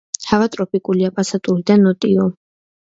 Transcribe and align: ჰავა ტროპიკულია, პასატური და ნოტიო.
ჰავა 0.29 0.47
ტროპიკულია, 0.55 1.13
პასატური 1.21 1.69
და 1.73 1.81
ნოტიო. 1.87 2.29